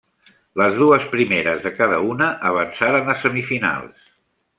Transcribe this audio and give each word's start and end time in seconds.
Les 0.59 0.77
dues 0.83 1.03
primeres 1.11 1.61
de 1.65 1.71
cada 1.81 1.99
una 2.13 2.31
avançaren 2.53 3.13
a 3.15 3.17
semifinals. 3.25 4.09